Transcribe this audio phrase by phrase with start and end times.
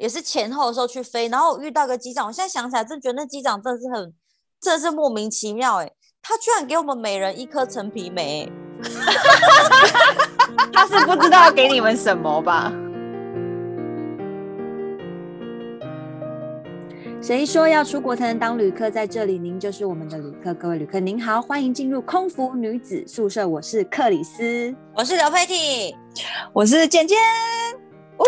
[0.00, 4.14] 也是前后的时候去飞，然后我遇到个机长，我现在想起来真觉得那机长真的是很，
[4.58, 5.92] 真的是莫名其妙哎，
[6.22, 8.50] 他居然给我们每人一颗陈皮梅，
[10.72, 12.72] 他是不知道要给你们什么吧？
[17.20, 18.90] 谁说要出国才能当旅客？
[18.90, 20.54] 在这里，您就是我们的旅客。
[20.54, 23.46] 各位旅客，您好，欢迎进入空服女子宿舍。
[23.46, 25.94] 我是克里斯，我是刘佩蒂，
[26.54, 27.18] 我是简简。
[28.16, 28.24] 哦，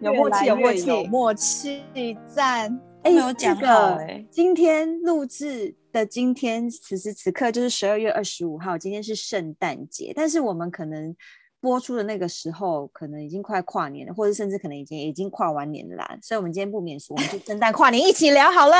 [0.00, 1.82] 有默契，有默契，有默契
[2.26, 2.80] 赞。
[3.02, 4.24] 哎，有讲好哎。
[4.30, 10.12] 今天录制的今天，此时此刻就是十二月二十五号，今天是圣诞节。
[10.16, 11.14] 但是我们可能
[11.60, 16.18] 播出的那个时候，可能已经快跨年了，或者甚至可能已经已经跨完年了啦。
[16.22, 18.74] 所以，我们今天不免俗，我们就圣诞跨年一起聊好了。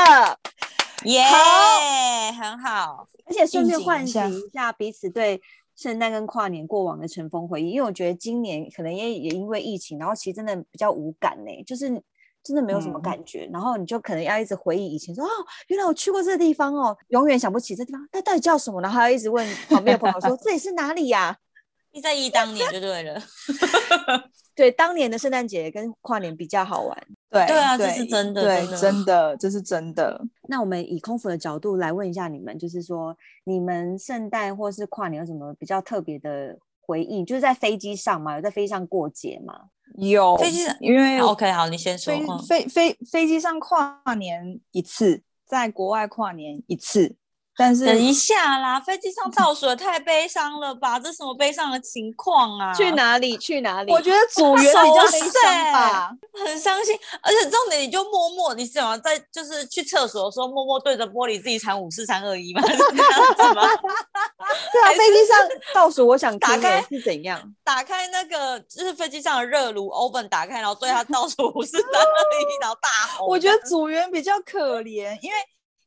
[1.04, 5.40] 耶，yeah, 很好，而且顺便唤醒一下彼此对。
[5.80, 11.88] 圣诞跟跨年过往的尘封回忆，因为我觉得今年可能也也因为疫情，然后其实真的比较无感呢，就是
[12.42, 21.36] 真的没有什么感觉，嗯、然后你就可能要一直回忆以前说，说哦，原来我去过这个地方哦，永远想不起这地方，它到底叫什么，然后还要一直问旁边的朋友说 这里是哪里呀、啊？
[21.92, 23.20] 你在忆当年就对了，
[24.54, 30.20] 对，当年的圣诞节跟跨年比较好玩，对对啊，这是真的，对，真的，这是真的。
[30.50, 37.24] 那我们以空服的角度来问一下你们，就是说你们圣诞或是跨年有什么比较特别的回忆？
[37.24, 39.54] 就是在飞机上嘛，有在飞机上过节吗？
[39.94, 42.12] 有飞机上，因为 OK，好，你先说。
[42.48, 47.14] 飞飞飞飞机上跨年一次，在国外跨年一次。
[47.60, 50.98] 但是等一下啦，飞机上倒数也太悲伤了吧？
[50.98, 52.72] 这什么悲伤的情况啊？
[52.72, 53.36] 去哪里？
[53.36, 53.92] 去哪里？
[53.92, 56.10] 我觉得 组员比较悲伤吧，
[56.42, 56.98] 很伤心。
[57.20, 62.62] 而且重点，你就默默，你怎么在就是去厕所的时候默默对着玻璃自己喊五四三二一吗？
[62.66, 63.62] 是这样子吗？
[64.72, 65.36] 对啊，飞机上
[65.74, 67.42] 倒数，我想打开是怎样？
[67.62, 72.04] 打开那个就是飞机上的热炉 oven 打开，然后对他倒数五四三二
[72.40, 72.88] 一，然后大
[73.18, 73.26] 吼。
[73.26, 75.36] 我觉得组员比较可怜，因为。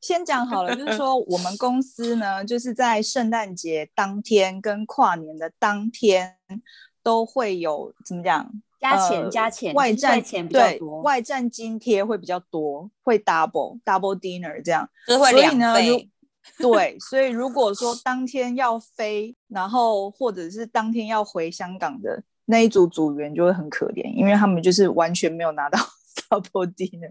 [0.03, 6.35] 先讲好了，就是 说我们公司呢，就是在圣诞节当天跟跨年的当天
[7.01, 8.51] 都会有怎么讲？
[8.81, 16.09] 加钱加钱，外站钱比较多，外站津贴会比较多，会 double double dinner 这样，就是会两倍。
[16.57, 25.79] 对，所以如果说当天要飞，然后或者是当天要回香港的那一组组员就会很可怜，因为他们就是完全没有拿到
[26.29, 27.09] double dinner。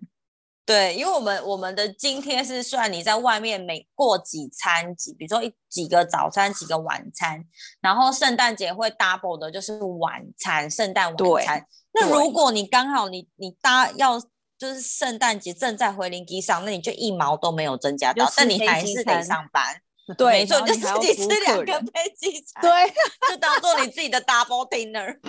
[0.64, 7.44] 对，因为我们我们的津贴是算你在外面每过几餐几，比如说一几个早餐几个晚餐，
[7.80, 11.66] 然后圣诞节会 double 的就是晚餐，圣诞晚餐。
[11.92, 14.20] 那如果你刚好你你搭要
[14.56, 19.82] 就是圣诞节正在回临机上，那你就一毛都没有增加到，但你还是得上班。
[20.18, 22.94] 对，没错，就自己吃两个飞机 餐，对，
[23.28, 25.18] 就当做你自己的 double dinner。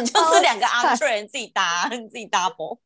[0.00, 2.78] 你就是两个 entree 你自己搭，你自己 double。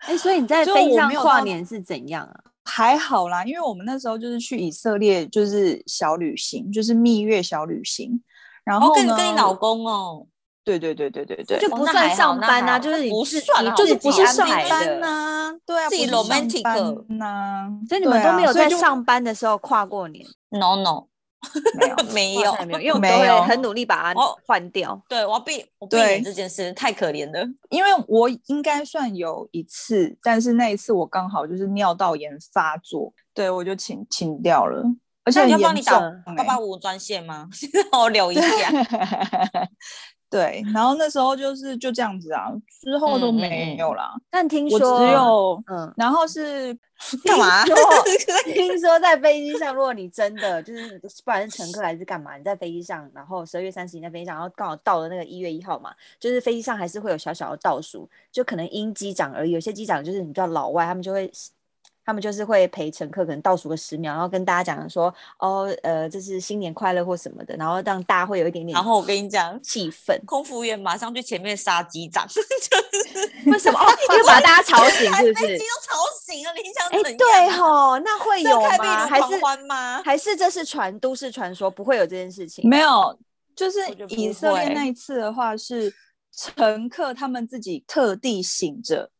[0.00, 2.40] 哎，所以你在飞机上跨年是怎样啊？
[2.64, 8.22] 还好啦，因为我们那时候就是去以色列，就是小旅行，就是蜜月小旅行。
[8.62, 10.26] 然后跟跟你老公哦，
[10.62, 16.62] 对对对对对对，就不算上班啊，就是你不是算，就是不是上班呐，对啊，自己 romantic
[17.08, 21.09] 呐，所以你们都没有在上班的时候跨过年？No no。
[22.12, 25.00] 没有 没有没有，因为我们都会很努力把它换掉。
[25.08, 27.46] 对，我要避我避免这件事，太可怜了。
[27.70, 34.84] 因为我应该算有一次，但是那一次我刚好就是尿道炎发作，对我就请请掉了。
[35.22, 36.00] 而且要帮你打
[36.36, 37.48] 八八五专线吗？
[37.92, 38.42] 我留一下。
[40.30, 42.46] 对，然后那时候就是就这样子啊，
[42.80, 44.14] 之后都没有了。
[44.30, 46.72] 但听说只有嗯，然后是
[47.26, 47.64] 干嘛？
[48.54, 59.50] 听说在飞机上，如果你真的就是不管是乘客还是干嘛，你在飞机上，然后十二月三十你在飞机上，然后刚好到了那个一月一号嘛，就是飞机上还是会有小小的倒数，就可能因机长而已。
[59.50, 61.30] 有些机长就是你知道老外，他们就会。
[62.10, 68.74] 他们就是会陪乘客可能倒数个十秒，然后跟大家讲说，哦，呃，这是新年快乐或什么的，然后让大家会有一点点。
[68.74, 72.26] 然后我跟你讲，气氛，空服员马上去前面杀机长，
[73.46, 73.78] 为什么？
[73.78, 73.86] 哦，
[74.18, 75.46] 又把大家吵醒，是不是？
[75.46, 77.30] 飞机都吵醒了，你想怎样？
[77.32, 79.06] 哎，对吼，那会有吗？
[79.06, 79.38] 还是
[79.68, 80.02] 吗？
[80.02, 82.68] 还是这是传都市传说，不会有这件事情？
[82.68, 83.16] 没有，
[83.54, 85.94] 就是以色列那一次的话，是
[86.36, 89.12] 乘客他们自己特地醒着。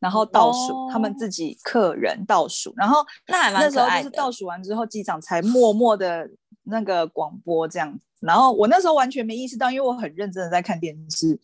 [0.00, 0.92] 然后倒数，oh.
[0.92, 6.28] 他们自己客人倒数，然后那那时候就是倒数完之后，机长才默默的
[6.64, 8.04] 那个广播这样子。
[8.20, 11.38] 然后我那时候完全没意识到，因为我很认真的在看电视。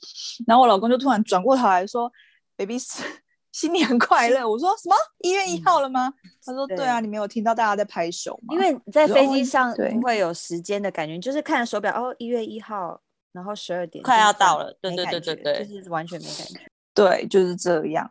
[0.47, 2.11] 然后我老公就突然转过头来说
[2.57, 2.77] ：“baby，
[3.53, 4.97] 新年快乐！”我说：“什么？
[5.21, 8.55] 一月一号了吗？”嗯、他说：“对啊，你没有听到大家在拍手吗？
[8.55, 13.01] 因为在飞机上不会有时间的感觉，就是看着手表哦，一月一号，
[13.33, 16.61] 然后十二点快要到了，对对对对对，就是完全没感觉。”
[16.93, 18.11] 对，就是这样。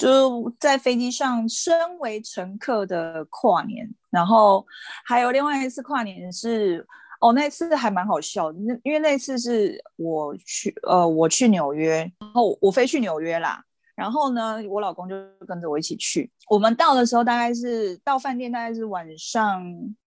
[0.00, 4.66] 就在飞机上，身为乘客的跨年，然后
[5.04, 6.86] 还有另外一次跨年是，
[7.20, 13.62] 哦，那次还蛮好笑，那因为那次是我去，呃，我去纽约，然后我飞去纽约啦，
[13.94, 15.14] 然后呢，我老公就
[15.46, 16.32] 跟着我一起去。
[16.48, 19.62] 我们到的时候大概是到饭店，大概是晚上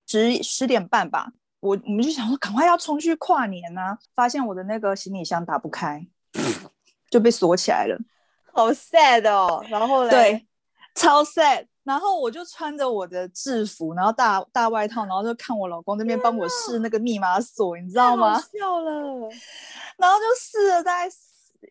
[0.06, 1.30] 十十点半吧。
[1.60, 6.02] 我我们就想说，赶快要冲去跨年啊，发现我的那个行李箱打不开，
[7.10, 8.00] 就被锁起来了。
[8.52, 10.46] 好 sad 哦，然后嘞，对，
[10.94, 11.66] 超 sad。
[11.84, 18.38] 然后我就穿着我的制服，然后大大外套，然后就看我老公那边帮我试那个密码锁，你知道吗？
[18.56, 19.28] 笑了。
[19.96, 21.12] 然后就试了大概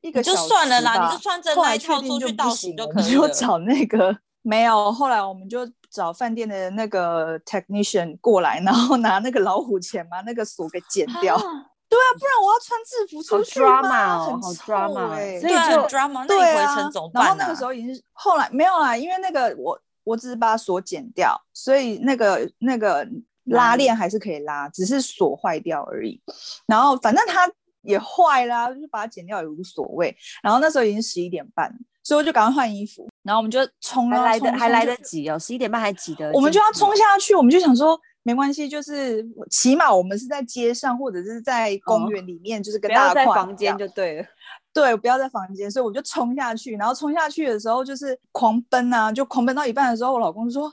[0.02, 3.28] 一个小时就算了啦，你就穿着那一套出去倒数就可以了。
[3.30, 11.42] 就找那个没有，后来我们就找饭店的那个 technician 过来，然后拿那个老虎钳把那个锁给剪掉。
[11.92, 14.20] 对啊，不然我要穿制服出去吗？
[14.20, 16.26] 好 drama 哎，所以就 drama。
[16.26, 17.22] 那你回程怎么办？
[17.26, 23.06] 然后那个时候已经是后来没有啦，因为那个我我只是把锁剪掉，所以那个那个
[23.44, 26.22] 拉链还是可以拉，只是锁坏掉而已。
[26.66, 27.52] 然后反正它
[27.82, 30.16] 也坏啦，就把它剪掉也无所谓。
[30.42, 31.70] 然后那时候已经十一点半，
[32.06, 38.00] 所以我就赶快换衣服，然后我们就冲，还来得还来得及哦，十一点半还挤得，我们就要冲下去，我们就想说。
[38.24, 44.28] 没关系，就是起码我们是在街上或者是在公园里面，哦、就是跟大家在房间就对了。
[44.74, 50.68] 对，不要在房间，所以我就冲下去，然后冲下去的时候就是狂奔啊，就狂奔到一半的时候，我老公说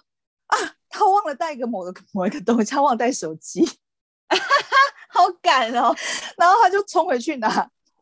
[0.47, 0.57] 啊，
[0.89, 3.69] 他忘了带一个某个某一个东西，他忘了带手机，
[5.09, 5.95] 好赶哦，
[6.37, 7.49] 然后他就冲回去拿，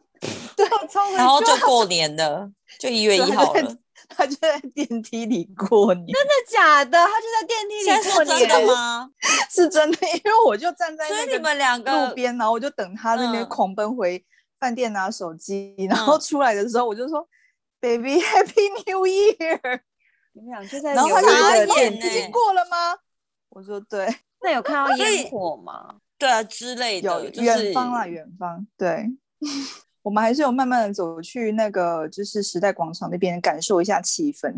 [0.57, 3.77] 对，冲回去，然后就过年了，就一月一号了。
[4.09, 6.99] 他就在电梯里过年，真的假的？
[6.99, 9.11] 他就在电梯里过年，是真的吗？
[9.51, 14.25] 是真的，因为我就站在那个所以你们两个路边，然后我就等他那边狂奔回
[14.59, 17.29] 饭店拿手机，嗯、然后出来的时候我就说、嗯、
[17.81, 19.81] ：“Baby, Happy New Year！”
[20.33, 21.29] 你们俩就在，然后他就
[21.73, 22.97] 说：“已经过了吗？”
[23.51, 24.07] 我说：“对。
[24.43, 25.97] ”那有看到烟火吗？
[26.19, 29.07] 对啊，之类的，有远方啊，远方，对。
[30.07, 34.49] 我们还是有慢慢的走去那个就是时代广场那边感受一下气氛。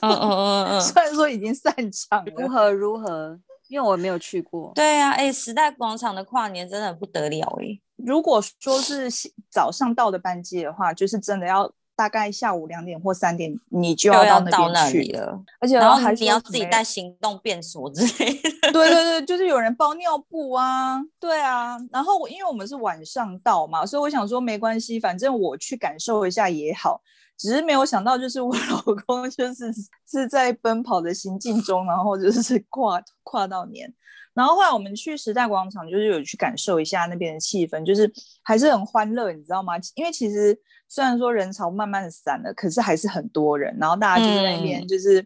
[0.00, 3.38] 嗯嗯嗯嗯， 虽然说已经散场了，如何如何？
[3.68, 4.72] 因为我没有去过。
[4.74, 7.80] 对呀、啊，哎、欸，时代广场的跨年真的很不得了哎、欸。
[7.98, 9.08] 如果说是
[9.48, 11.72] 早上到的班机的话，就是真的要。
[11.98, 18.50] 大概下午两点或三点，你就要到那边去了，而且然后还你要自己带行动便所之类的。
[18.70, 21.76] 对对对， 就是有人包尿布啊，对啊。
[21.90, 27.02] 然后因为我们是晚上到嘛，所以我想说没关系，反正我去感受一下也好。
[27.36, 29.72] 只是没有想到，就是我老公就是
[30.08, 33.92] 是在奔跑的行进中，然后就是跨跨到年。
[34.34, 38.08] 然后后来我们去时代广场，就是有去感受一下那边的气氛，就是
[38.44, 39.72] 还是很欢乐，你知道吗？
[39.96, 40.56] 因为其实。
[40.88, 45.20] 虽然说人潮慢慢的散了，可是还是很多人，然后大家就在那边，就是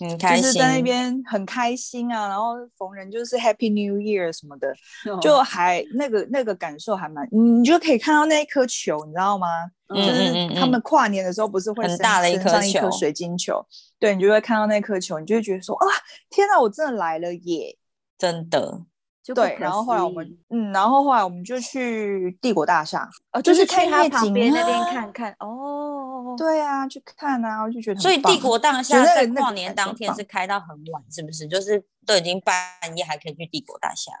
[0.00, 4.68] 嗯，就是在那边很开心啊，然后逢人就是 Happy New Year 什么的，
[5.10, 9.46] 哦、就还那个那个感受还蛮，你就可以看到那一颗球，你知道吗？
[9.88, 13.64] 嗯、就是他们跨年的时候不是会很大的一颗上一颗水晶球，
[13.98, 15.86] 对，你就会看到那颗球，你就会觉得说啊，
[16.30, 17.76] 天哪，我真的来了耶，
[18.16, 18.82] 真的。
[19.34, 31.46] 对，然后后来我们，嗯，然后后来我们就去帝国大厦，呃，就是看夜景那边看看，哦，对啊，去看啊，我就觉得，所以帝国大厦在跨年当天是开到很晚，是不是？
[31.46, 32.54] 就是都已经半
[32.96, 34.12] 夜还可以去帝国大厦？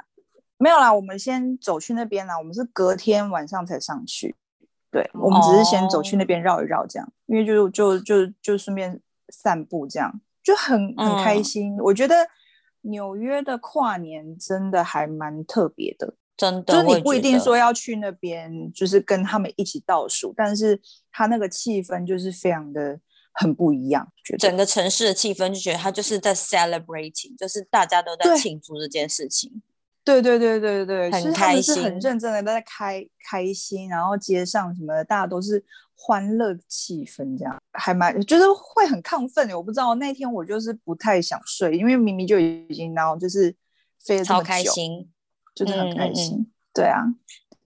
[0.58, 4.36] 没有啦，我们先走去那边啦，我们是隔天晚上才上去，
[4.90, 12.28] 对，我们只是先走去那边绕一绕这样，因为就就就就顺便散步这样，就很很开心，我觉得。
[12.82, 20.80] 纽约的跨年真的还蛮特别的，真的，就你不一定说要去那边，就是跟他们一起倒数，但是
[21.10, 22.98] 他那个气氛就是非常的
[23.32, 29.62] 很不一样，觉得整个城市的气氛就觉得他就是在 celebrating，就是大家都在庆祝这件事情。
[30.04, 35.62] 对对对对对，很开心，是很认真的在开开心，然后街上什么的，大家都是
[36.00, 39.50] 欢乐气氛，这样还蛮就是会很亢奋。
[39.50, 43.54] 我不知道那天我就是不太想睡，因为明明就已经然后就是
[44.24, 45.10] 超开心，
[45.54, 46.36] 就是很开心。
[46.36, 47.02] 嗯嗯嗯对啊，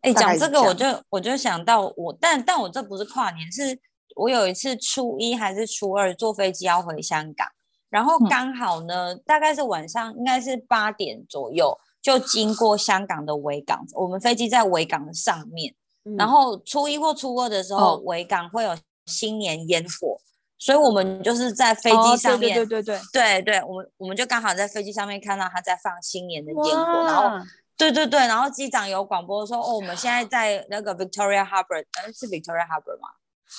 [0.01, 3.79] 哎，讲这个我就我就想到我，但但我这不是跨年，是
[4.17, 7.47] 我有一次初一还是初二坐飞机要回香港，
[7.91, 11.79] 然后刚好呢，嗯、大概是晚上应该是八点左右。
[12.01, 15.73] 就经过香港的维港，我们飞机在维港的上面，
[16.04, 20.18] 嗯、然后初一或初二的时候，维、哦、港会有新年烟火，
[20.59, 33.09] 所以我们就是在飞机上面，哦、对对对对对对，我们我们就刚好在飞机上面看到他在放新年的烟火，然后对对对，然后机长有广播说，哦，我们现在在那个 Victoria Harbour，呃，是 Victoria Harbour 吗？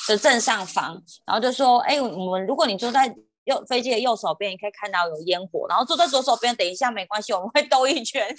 [0.08, 8.26] 的正上方，然后就说：“哎，我们如果你坐在右飞机的右手边，你可以看到有烟火；然后坐在左手边，等一下没关系，我们会兜一圈。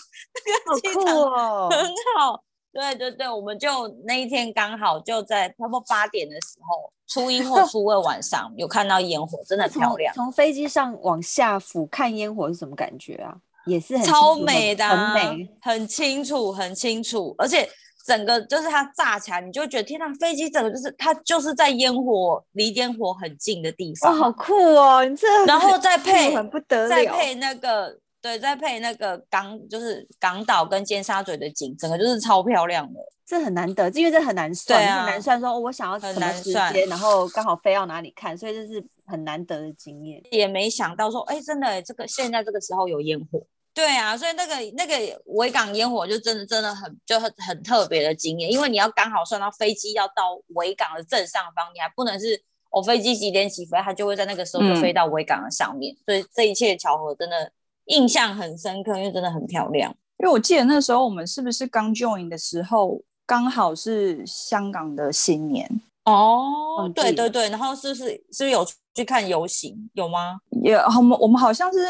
[0.66, 1.78] 那个机场哦，很
[2.18, 2.42] 好。
[2.74, 10.12] 对对对，我们就那一天刚好就在差不多八点的时候，初一或初二晚上有看到烟火，真的很漂亮。
[10.14, 13.36] 从飞机上往下俯看烟火是什么感觉啊？
[13.66, 17.66] 也是很超美的，啊，很美，很清楚，很清楚，而且。”
[18.06, 25.02] 整个就是它炸起来，你就会觉得天呐，飞机整个就是它就是在烟火离烟火很近的地方，哇，好酷哦！
[25.02, 32.98] 你这然后再配很不得了，再配那个对，再配那个港就是港岛跟尖沙咀的景，整个就是超漂亮的。
[33.26, 40.22] 这很难得，因为这很难算，啊、很难算说、哦、我想要什么时间，然后刚好飞到哪里看，所以这是很难得的经验。
[40.30, 43.42] 也没想到说，哎，真的这个现在这个时候有烟火。
[43.74, 57.52] 对啊，所以那个那个维港烟火就真的真的很就很很特别的经验，因为你要刚好算到飞机要到维港的正上方，你还不能是我、哦、飞机几点起飞，它就会在那个时候就飞到维港的上面，嗯、所以这一切巧合真的
[57.86, 59.94] 印象很深刻，因为真的很漂亮。
[60.18, 65.68] 因为我记得那时候我们是不是刚 join 的时候，刚好是香港的新年
[66.04, 68.66] 哦，对对对，然后是不是是不是有？
[68.96, 70.38] 去看游行有吗？
[70.62, 71.80] 也，我们我们好像是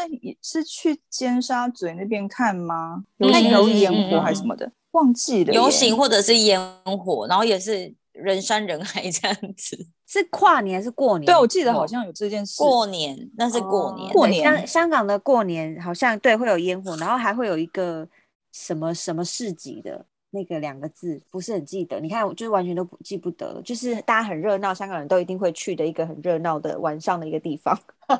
[0.41, 3.03] 是去尖沙咀那边看吗？
[3.31, 5.53] 看有烟火还是什么的，忘记了。
[5.53, 9.77] 游行或者是烟火，然后也是人山人海这样子。
[10.07, 11.25] 是跨年还是过年？
[11.25, 12.61] 对，我记得好像有这件事。
[12.61, 14.11] 过年，那是过年。
[14.13, 18.07] 过年，香香港的过年好像对会有烟火，然后还会有一个
[18.51, 20.05] 什么什么市集的。
[20.31, 23.61] 那个两个字不是很记得，你看，我就是完全都不记不得了。
[23.61, 27.77] 就是大家很热闹，香港人都一定会去的一个很热闹的晚上的一个地方。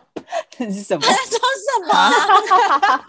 [0.49, 1.01] 这是什么？
[1.05, 3.05] 在说什么、啊？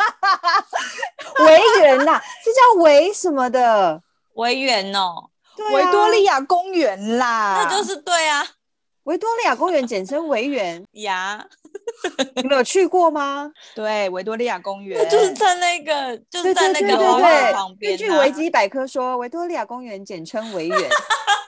[1.46, 4.02] 维园呐，这叫维什么的？
[4.34, 5.30] 维园哦，
[5.72, 8.46] 维、啊、多利亚公园啦，那就是对啊。
[9.04, 11.46] 维多利亚公园简称维园呀。
[12.36, 13.50] 你们有去过吗？
[13.74, 16.96] 对，维多利亚公园就是在那个，就是在那个
[17.52, 17.96] 旁边、啊。
[17.96, 20.78] 据维基百科说，维多利亚公园简称维园。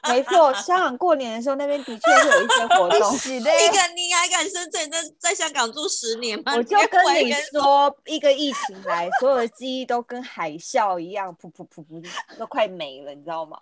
[0.08, 3.12] 没错，香港过年的时候，那边的确是有一些活动。
[3.12, 6.54] 你敢，你还敢深圳在在香港住十年吗？
[6.56, 12.02] 我就跟你说，一个疫情来，所有的记忆都跟海啸一样，噗噗噗噗，
[12.38, 13.58] 都快没了，你知道吗？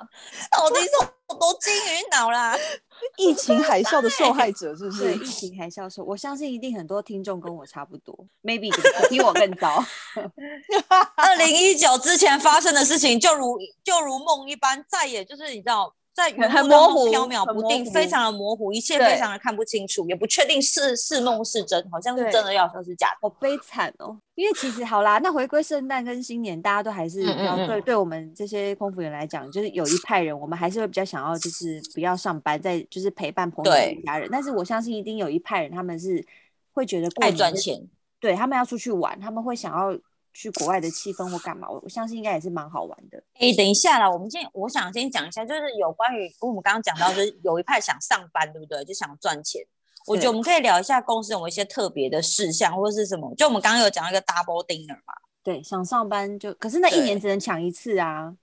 [0.62, 0.86] 我跟你
[1.26, 2.56] 说，我都金鱼脑啦！
[3.18, 5.14] 疫情海啸的受害者是不是？
[5.14, 8.70] 疫情海啸受，我相信一定很多听众跟我差不多，maybe
[9.08, 9.84] 比我更糟。
[11.16, 15.94] 二零一九之前发生的事情，就如就如梦一般，再也就是你知道。
[16.16, 24.18] 在很模糊、飘渺不定，非常的模糊，一切非常的看不清楚，也不确定是是梦是真，好像是真的，要说是假的，好悲惨哦。
[24.34, 33.70] 因为其实好啦，那回归圣诞跟新年，大家都还是比较对，嗯嗯对我们这些空服员来讲，就是有一派人，我们还是会比较想要，就是不要上班，在就是陪伴朋友、
[34.06, 34.26] 家人。
[34.32, 36.24] 但是我相信一定有一派人，他们是
[36.72, 37.86] 会觉得过年爱赚钱，
[38.18, 39.94] 对他们要出去玩，他们会想要。
[40.36, 43.16] 去国外的气氛或干嘛，我我相信应该也是蛮好玩的。
[43.34, 48.84] 哎、欸，等一下啦，我们先我想先讲一下，就是有关于我们刚刚讲到，就是有一派想上班，对不对？
[48.84, 49.62] 就想赚钱。
[50.06, 53.34] 我觉得我们可以聊一下公司有没有一些特别的事项，或者是什么？
[53.34, 55.14] 就我们刚刚有讲一个 double dinner 嘛。
[55.42, 58.34] 对，想上班就，可是那一年只能抢一次啊。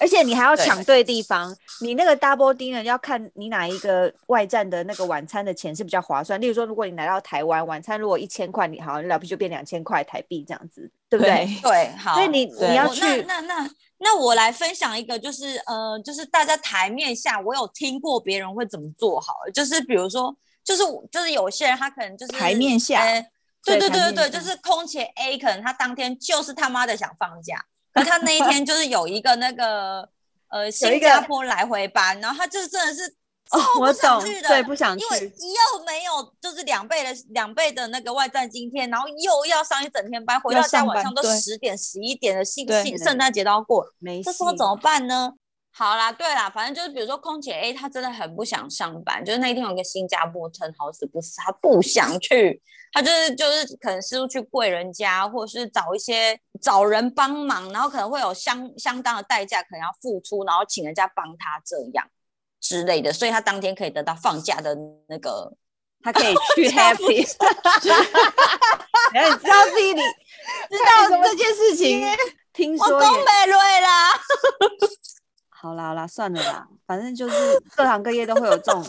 [0.00, 6.40] 而且你还要抢对地方，你那个 double dinner 要看你哪一个外站的那个晚餐的钱是比较划算。
[6.40, 11.48] 例如说，如果你来到台湾，晚餐如果一千块，你好，你了不起就变两千块台币这样子，对不对？
[11.62, 12.14] 对，好。
[12.14, 23.26] 所以你你要去，那那那那我来分享一个，就是呃，就是大家台面下我有听过别人会怎么做好，就是比如说，就是就是有些人他可能就是台面下，欸、
[23.64, 27.64] 对对对对对，就是空姐 A 可能他当天就是他妈的想放假。
[27.98, 30.08] 而他那一天就是有一个那个
[30.48, 33.08] 呃新加坡来回班，然后他就是真的是
[33.50, 45.32] 超不想去的，哦、对，不想去，因为又没有就是两倍的两倍的那个外站津贴，然后又要上一整天班，回到家晚上都十点十一点的，新新圣诞节都要过，没这说怎么办呢？
[45.78, 52.60] 好啦，对啦，反正就是比如说空姐 A，她真的很不想上班，就是那一天有一个新加坡称好死不死，她不想去，
[52.92, 62.04] 她就是就是可能是去贵人家，或者是找一些找人帮忙，然后可能会有相相当的代价，可能要付出，然后请人家帮她这样
[62.60, 65.52] 之类的，所以她当天可以得到放假的那个，
[66.02, 67.38] 她可以去 happy， 你知
[69.48, 70.02] 道自己你
[70.76, 72.04] 知道这件事情，
[72.52, 74.10] 听说我东北瑞啦。
[75.60, 77.34] 好啦好啦，算了啦，反正就是
[77.74, 78.86] 各行各业都会有这种，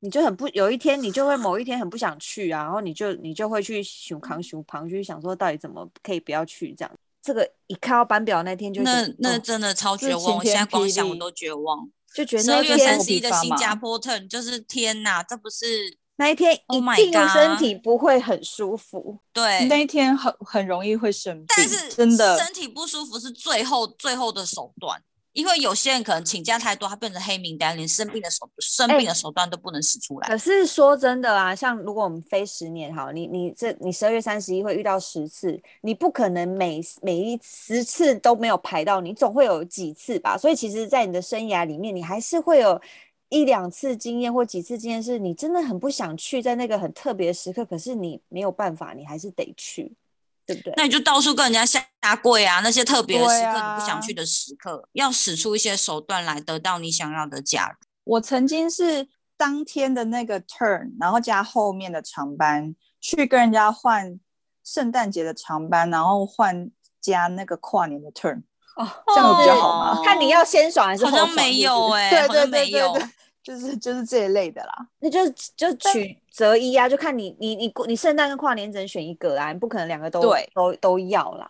[0.00, 6.90] 你就很不有一天，你就会某一天很不想去啊，然后你就你就会去熊扛熊旁，去想说到底怎么可以不要去这样。
[7.20, 11.90] 这个一看到班表那天就那那真的超绝望，我现在光想我都绝望。
[12.14, 15.66] 就觉得十二月三十一的新加坡 turn 就是天哪，这不是
[16.14, 19.18] 那一天 Oh 一 my 定 God 身体不会很舒服。
[19.32, 25.02] 对，那一天很很容易会生病，但是真的身体不舒服是最后最后的手段，
[25.34, 30.28] 因为有些人可能请假太多，他变成黑名单，连生病的手生病的手段都不能使出来。
[30.28, 40.38] 可是说真的啊，像如果我们飞十年好，你你这你十二月三十一会遇到十次，你不可能每每一十次都没有排到，你总会有几次吧。
[40.38, 42.80] 所以其实，在你的生涯里面，你还是会有
[43.28, 49.92] 一两次经验或几次经验，是你真的很不想去，在那个很特别的时刻，可是你没有办法，你还是得去，
[50.46, 50.74] 对不对？
[50.76, 51.84] 那你就到处跟人家下
[52.22, 52.60] 跪啊！
[52.60, 57.86] 那些特别的时刻，啊你不想去的时刻，要使出一些手段来得到你想要的假如。
[58.04, 64.20] 我曾经是当天的那个 turn，然后加后面的长班去跟人家换
[64.64, 66.70] 圣诞节的长班，然后换
[67.00, 68.42] 加那个跨年的 turn，
[68.76, 70.02] 哦，这样有比较好吗？
[70.04, 72.92] 看你要先爽还是好后爽像没有哎、哎、对好像对对对没有。
[72.92, 73.02] 对，
[73.44, 74.88] 就是就是这一类的啦。
[74.98, 81.48] 那就是就取择一啊，就看你你你你圣诞跟跨年只能选一个啦，你不可能两个都对都都要啦。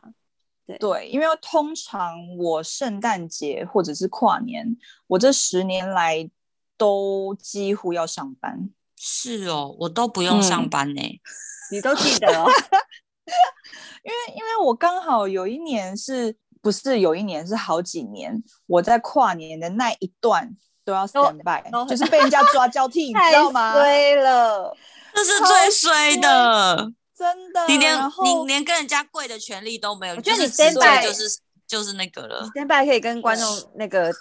[0.81, 6.29] 对，因为通常我圣诞节或者是跨年，我这十年来
[6.77, 8.71] 都几乎要上班。
[8.97, 11.21] 是哦，我都不用上班呢、
[11.71, 12.51] 你都记得哦。
[14.03, 23.73] 因为因为我刚好有一年是不是有一年是好几年，我在跨年的那一段都要 stand by，就是被人家 抓交替，你知道吗？
[23.73, 24.77] 太衰了，
[25.15, 26.93] 这是最衰的。
[27.17, 32.45] 真的，你连你连跟人家跪的权利都没有，我觉得你就是 stand by 就是就是那个了。
[32.55, 34.13] stand by 可以跟观众那个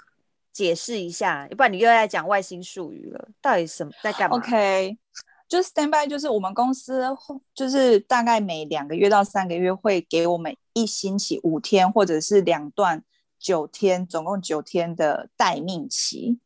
[0.53, 4.95] 解释一下，要不然你又在讲外星术语了，到底什么在干嘛 OK，
[5.49, 7.03] 就 stand by，就是我们公司
[7.55, 13.03] 就是大概每两个月到三个月会给我们一星期五天，或者是两段
[13.39, 16.37] 九天，总共九天的待命期。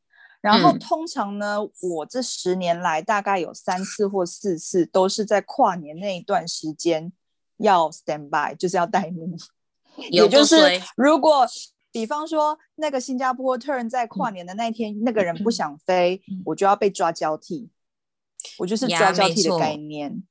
[0.41, 0.79] 然后嗯。
[0.79, 7.11] 通常呢，我这十年来大概有三次或四次都是在跨年那一段时间
[7.57, 9.37] 要 stand by，就是要待命。
[10.11, 10.55] 有也就是
[10.95, 11.47] 如果
[11.91, 17.71] 比方说那个新加坡 turn 在跨年的那一天，那个人不想飞，我就要被抓交替，
[18.59, 20.23] 我就是抓交替的概念。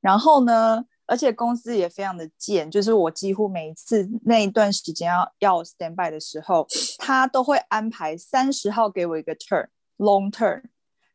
[0.00, 6.66] 然后呢，而且公司也非常的贱，就是我几乎每一次那一段时间要要 stand by 的时候，
[6.98, 10.62] 他都会安排三十号给我一个 turn long turn，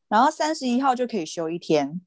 [0.07, 2.01] 然后三十一号就可以休一天。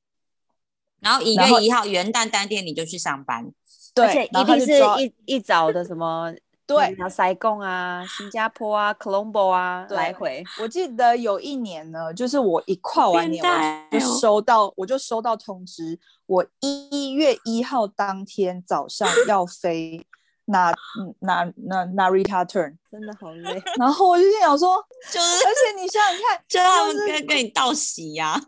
[1.00, 3.52] 然后一月一号元旦当天你就去上班，
[3.92, 4.54] 对，而且然一定
[4.86, 6.32] 后是一一早的什么
[6.76, 6.94] 对。
[6.98, 9.96] 那塞贡啊、新加坡啊、Colombo 啊对。
[9.96, 13.44] 来回，我记得有一年呢，就是我一跨完年，
[13.90, 14.18] 我就哦。
[14.20, 20.04] 收到，我就收到通知，我一月一号当天早上 要飞
[20.46, 20.72] 那
[21.20, 23.30] 那那那 Narita turn， 真的好。
[23.32, 23.62] 累。
[23.78, 28.40] 然后我就心想说， 就是而且你想想看，就他们就是跟跟你道喜呀、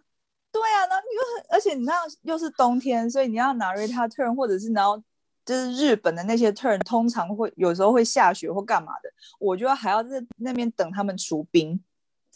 [0.50, 5.00] 对啊，然后你又很，而且你那又是冬天，所以你要 Narita turn，或者是然后
[5.44, 11.80] 就是日本的那些 turn，通常会有时候会下雪或干嘛的，我就还要在那边等他们除冰。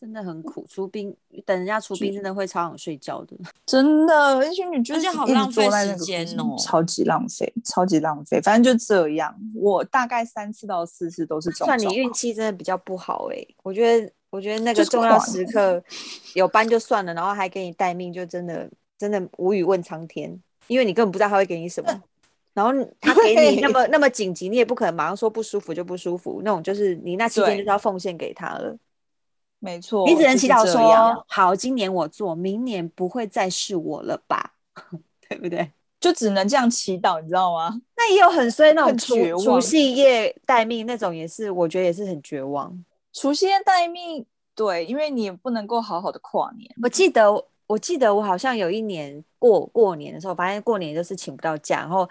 [0.00, 1.12] 真的很苦，除冰
[1.44, 3.36] 等人家除冰真的会超想睡觉的。
[3.66, 8.40] 真的，而且你就是而且好浪费坐那个时间哦超级浪费，超级浪费。
[8.40, 11.66] 反正就这样，我大概三次到四次都是这种。
[11.66, 15.82] 算你运气真的比较不好哎、我觉得，我觉得那个重要时刻
[16.34, 22.02] 有班就算了，然后还给你待命，就真的真的无语问苍天，因为你根本不知道他会给你什么。
[22.58, 28.76] 然后他给你那么那么紧急，你也不可能马上说不舒服就不舒服，那种就是你那期间就是要奉献给他了。
[29.60, 34.54] 没错，你只能祈祷说，好，今年我做，明年不会再是我了吧？
[35.28, 35.70] 对不对？
[36.00, 37.80] 就只能这样祈祷，你知道吗？
[37.96, 42.76] 那也有很衰那种除除夕夜待命那种，也是我觉得也是很绝望。
[43.12, 46.68] 除夕夜待命，对，因为你也不能够好好的跨年。
[46.82, 52.08] 我记得，我记得我好像有一年过过年的时候，发现过年就是请不到假，然后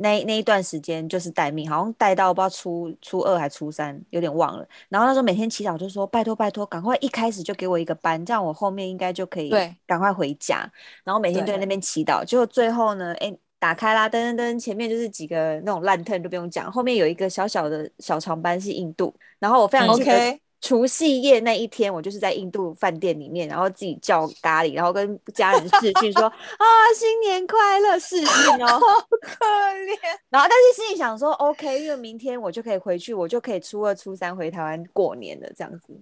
[0.00, 4.66] 那那一段时间就是待命，好像待到不知道初初二还初三，有点忘了。
[4.88, 9.50] 然后那时候每天祈祷就说：拜托拜托，赶快一开始就给我一个班，这样我后面应该就可以
[9.86, 10.70] 赶快回家。
[11.04, 20.12] 然后每天都在那边祈祷，结果最后呢，哎，打开啦，噔噔噔，前面就是几个那种烂 turn 都不用讲，后面有一个小小的小长班是印度，然后我非常记得。
[20.12, 28.26] OK，除夕夜那一天，我就是在印度饭店里面，然后自己叫咖喱，然后跟家人视讯说啊新年快乐视讯
[28.62, 28.78] 哦，好
[29.22, 29.98] 可怜。
[30.28, 35.98] 然后但是心里想说 OK，因为明天我就可以回去，我就可以初二初三回台湾过年了，这样子，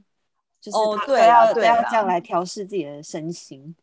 [0.60, 3.74] 就是都哦对啦要都要对啊这样来调试自己的身心。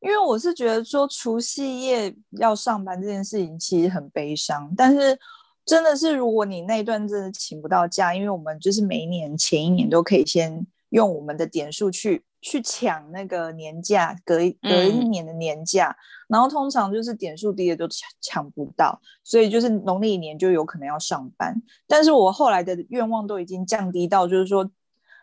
[0.00, 5.16] 因为我是觉得说除夕夜要上班这件事情其实很悲伤，但是
[5.64, 15.96] 真的是如果你那一段真的请不到假，因为我们就是每一年前一年都可以先用我们的点数去去抢那个年假，隔一隔一年的年假，嗯、
[16.30, 21.54] 然后通常就是点数低的都抢抢不到，所以就是农历年就有可能要上班。
[21.86, 24.68] 但是我后来的愿望都已经降低到，就是说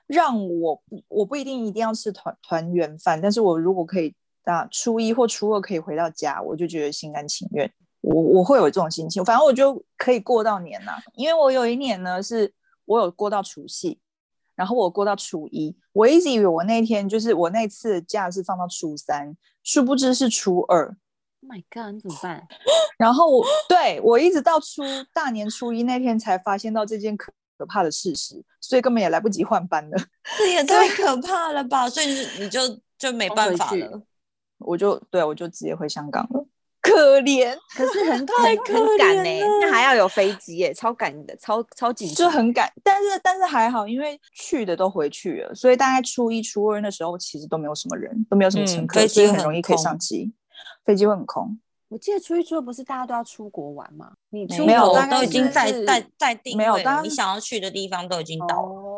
[0.07, 7.69] 让我我不一定一定要吃团团圆饭，但是我如果可以啊初一或初二可以回到家，我就觉得心甘情愿。
[8.01, 12.53] 我我会有这种心情，反正我就可以过到年呐，因为我有一年呢是
[12.85, 13.99] 我有过到除夕，
[14.55, 20.95] 然后我过到初一，我一直以为我那天就是我那次的假是放到初三，殊不知是初二。
[21.41, 22.47] Oh my god，你怎么办？
[22.97, 24.81] 然后我对我一直到初
[25.13, 29.97] 大年初一那天才发现到这件可可怕的事实，所以根本也来不及换班了。
[30.37, 31.89] 这也太可怕了吧！
[31.89, 32.61] 所以你你就
[32.97, 34.01] 就没办法了，
[34.59, 36.45] 我就对我就直接回香港了。
[36.89, 39.29] 可怜，可是很 太很赶呢，
[39.61, 42.71] 那还要有飞机耶，超赶的，超超紧，就很赶。
[42.83, 50.33] 但是但是还好，因为去的都回去了，所以大概初一、初二那时候其实都没有什么人，都没有什么乘客，所以很容易可以上机。
[50.85, 51.59] 飞机会很空。
[51.89, 54.11] 我记得初一、初二不是大家都要出国玩吗？
[54.29, 58.88] 你没有，都已经在在在定没有，你想要去的地方都已经到了。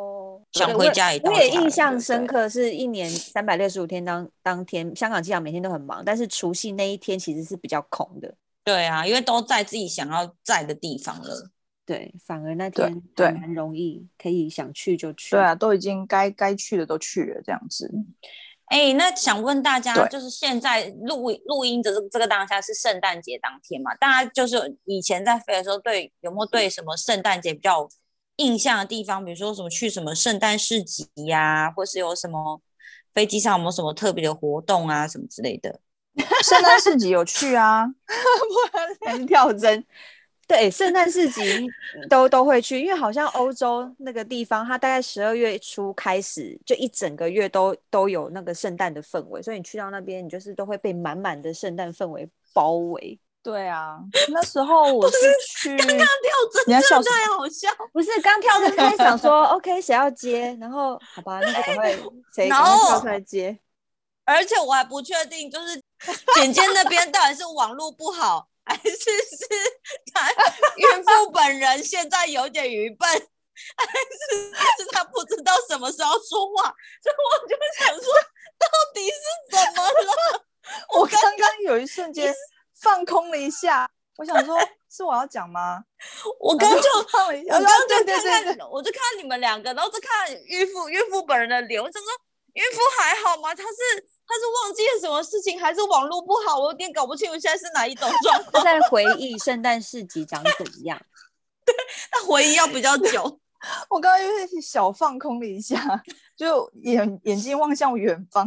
[0.53, 8.35] 想回家也，我也印象深刻，是一年三百六十五天当当天，香港机场每天都很忙，但是除夕那一天其实是比较空的。
[8.63, 11.49] 对啊，因为都在自己想要在的地方了。
[11.85, 15.31] 对，反而那天对蛮容易，可以想去就去。
[15.31, 17.89] 对啊，都已经该该去的都去了，这样子。
[18.65, 23.95] 哎、欸，那想问大家，就是现在录录音的这这个当下是圣诞节当天嘛？
[23.95, 27.87] 大家就是以前在飞的时候，对有没有对什么圣诞节比较？
[28.37, 32.61] 印象的地方，比如说什么去什么圣诞市集呀、啊，或是有什么
[33.13, 35.79] 飞机上有没有什么特别的活动啊，什么之类的。
[36.43, 39.85] 圣诞市集有去啊，不然跳针。
[40.47, 41.41] 对，圣诞市集
[42.09, 53.17] 都都会去，因为好像欧洲那个地方，它大概十二月初开始，就一整个月都都有那个圣诞的氛围，所以你去到那边，你就是都会被满满的圣诞氛围包围。
[53.43, 53.97] 对啊，
[54.29, 55.17] 那时候我是
[55.57, 56.05] 去 刚刚跳
[56.53, 57.69] 针，真的太好笑。
[57.91, 60.55] 不是刚跳针，他想说 OK，谁要接？
[60.61, 61.91] 然后好吧，那就赶快
[62.35, 63.57] 谁赶快跳出来接。
[64.25, 65.81] 而且我还不确定，就是
[66.35, 69.47] 简简那边到底是网络不好，还是是
[70.13, 70.29] 他
[70.77, 76.71] 孕妇本人现在有点愚笨，还是是他不知道什么时候说话？
[77.01, 78.13] 所以我就想说，
[78.59, 80.45] 到底是怎么了？
[80.93, 82.31] 我刚刚有一瞬间。
[82.81, 84.57] 放空了一下，我想说，
[84.89, 85.83] 是我要讲吗？
[86.39, 92.09] 我刚就 放了一下，我刚就看看，对对对对，我就看你们两个，然后就看孕妇孕妇本人的脸，我想说
[92.53, 93.53] 孕妇还好吗？
[93.55, 96.59] 她是她是忘记了什么事情，还是网络不好？
[96.59, 98.63] 我有点搞不清楚现在是哪一种状况。
[98.63, 100.99] 在回忆圣诞市集长怎样？
[101.63, 101.75] 对，
[102.11, 103.39] 那回忆要比较久。
[103.89, 106.01] 我刚刚因为小放空了一下，
[106.35, 108.43] 就眼眼睛望向远方。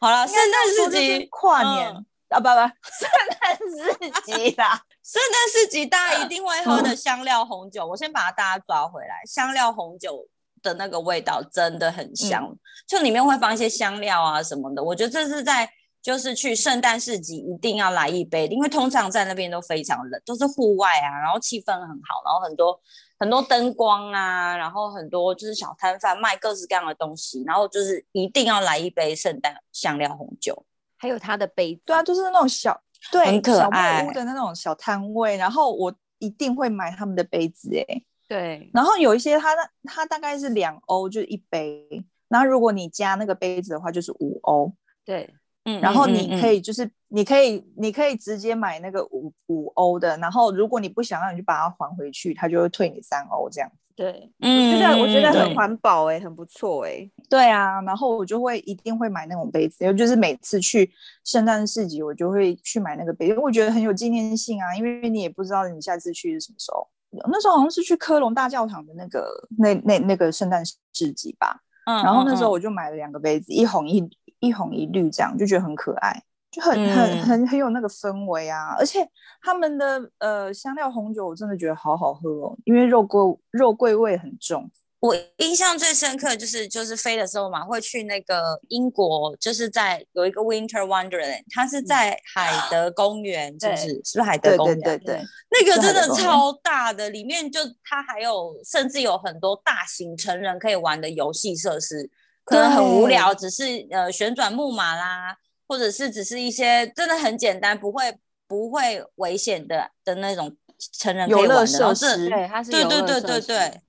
[0.00, 1.90] 好了，圣诞市集跨年。
[1.94, 2.54] 嗯啊不不，
[2.98, 4.80] 圣诞市集啦！
[5.02, 9.16] 圣诞市集大家一定会喝的香料红酒，嗯、我先把大家抓回来。
[9.26, 10.28] 香料红酒
[10.62, 14.82] 的那个味道真的很香，嗯、就里面会放一些香料啊什么的。
[14.82, 15.68] 我觉得这是在
[16.00, 22.80] 就是去圣诞市集一定要来一杯，因为通常在那边都非常冷，都是户外啊，然后气氛很好，然后很多
[23.18, 30.64] 很多灯光啊，然后很多就是小摊贩卖各式各样的东西，然后就是一定要来一杯圣诞香料红酒。
[31.00, 32.78] 还有他的杯子，对啊，就是那种小，
[33.10, 44.70] 对，很可爱小木屋的那种小摊位，然后我一定会买他们的杯子，哎，对，然后有一些它它大概是两欧就一杯，然后如果你加那个杯子的话就是五欧，
[45.02, 45.34] 对，
[45.64, 53.72] 嗯，然后你可以就是你可以你可以直接买那个五五欧的，然后如果你不想要，你就把它还回去，它就会退你三欧这样。
[54.00, 57.10] 对，嗯，我觉得我觉得很环保哎、欸，很不错哎、欸。
[57.28, 60.90] 对啊，然后我就会一定会买那种杯子，就是每次去
[61.22, 64.74] 圣诞市集，我就会去买那个杯子，因为我觉得很有纪念性啊。
[64.74, 66.88] 因为你也不知道你下次去是什么时候，
[67.30, 71.60] 那时候好像是去科隆大教堂的那个那那那个圣诞市集吧。
[71.84, 76.22] 嗯，然后那时候我就买了两个杯子，嗯、一红一一红一绿这样，就觉得很可爱。
[76.50, 79.08] 就很很很很有那个氛围啊，而且
[79.40, 84.70] 他们的呃香料红酒我真的觉得好好喝哦，因为肉桂肉桂味很重。
[84.98, 94.78] 我印象最深刻就是就是飞的时候嘛，会去那个英国，就是在有一个 Winter Wonderland，它是在海德公园，就、嗯、是是不是海德公园？
[94.80, 102.10] 对对对对，那个真的超大的，里面就它还有甚至有很多大型成人可以玩的游戏设施，
[102.44, 105.38] 可能很无聊，只是呃旋转木马啦。
[105.70, 110.56] 或者是只是一些真的很简单，不会不会危险的的那种
[110.98, 113.80] 成人游乐设施，对，它是对对对对对，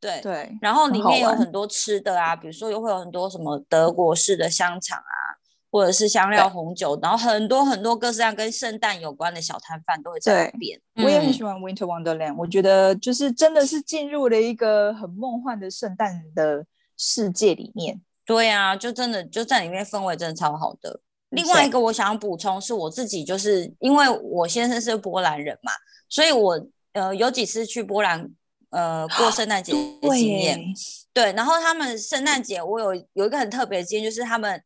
[0.00, 5.36] 对对，然后里面有很多吃的啊，比如说又会有很多什么德国式的香肠啊，
[5.70, 10.80] 或者是香料红酒，然后很多很多各式各样跟圣诞有关的小摊贩都会在那边。
[11.04, 11.52] 我也很喜欢。
[11.52, 16.64] 欢 Winter Wonderland，我觉得就是真的是进入了一个很梦幻的圣诞的
[16.96, 18.00] 世界里面。
[18.24, 21.00] 对啊，就真的就在里面氛围真的超好的。
[21.36, 25.70] 另外一个我想要补充是我自己，就是因为我先生是波兰人嘛，
[26.08, 28.28] 所以我呃有几次去波兰
[28.70, 30.60] 呃过圣诞节的经验。
[31.12, 34.60] 对，然后他们圣诞节我有有一个很特别的经验，就是他们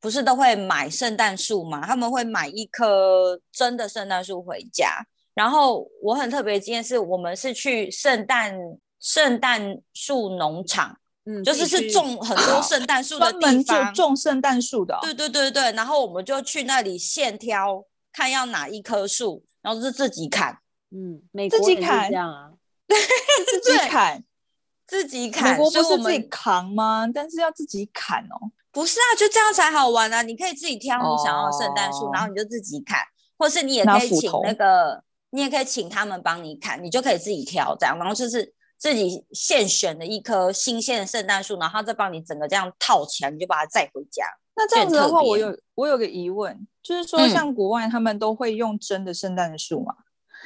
[0.00, 5.06] 不是都会买圣诞树嘛，他们会买一棵真的圣诞树回家。
[5.32, 8.54] 然后我很特别的经验是我们是去圣诞
[9.00, 10.99] 圣诞树农场。
[11.26, 14.98] 嗯，就是是种很多圣诞树的地方，种圣诞树的、哦。
[15.02, 20.58] 对对对对，然后我们就去那里现挑，看要哪一棵树，然后是自己砍。
[20.90, 22.50] 嗯，美国自己砍这样啊，
[23.62, 24.24] 自己砍，
[24.86, 25.50] 自己砍。
[25.50, 27.06] 美国不是自己扛吗？
[27.12, 28.50] 但是要自己砍哦。
[28.72, 30.22] 不是啊，就这样才好玩啊！
[30.22, 32.98] 你可以自己挑你想要的圣诞树，哦、然后你就自己砍，
[33.36, 38.54] 或是你也可以请那个，你也可以请他们帮你砍，你就可以自己挑这样，然后就是。
[38.80, 44.24] 自己现选的一棵新鲜的圣诞树，然后再帮你整个这样套起来，你就把它载回家。
[44.56, 49.94] 那这样子的话，我有我有个疑问，就是说像国外他们都会用真的圣诞树嘛？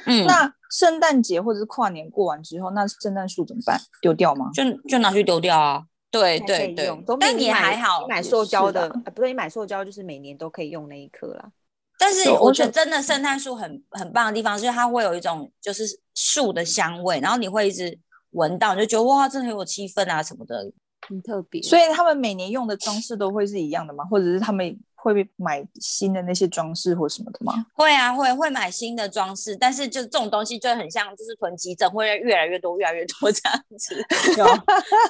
[0.05, 3.79] 嗯，那圣诞节或者是跨年过完之后，那圣诞树怎么办？
[4.01, 4.51] 丢掉吗？
[4.53, 5.85] 就就拿去丢掉啊？
[6.11, 11.51] 对对对，但你还好，你买塑胶的，啊、不对，你买塑胶就是每年都可以用那一棵啦。
[11.97, 17.97] 但是我觉得真的圣诞树很很棒的地方，就是它会有一种就是树的香味，然后你会一直。
[18.35, 20.71] 闻到你就觉得哇，真的很有气氛啊，什么的，
[21.07, 21.61] 很特别。
[21.61, 24.03] 所以他们每年用的装饰都会是一样的吗？
[24.05, 27.53] 或者是他们会买新的那些装饰或什么的吗？
[27.73, 33.95] 会啊，会会买新的装饰，但是就这种东西就很像，就是囤积症，会越来越多，越来越多这样子。
[34.37, 34.45] 有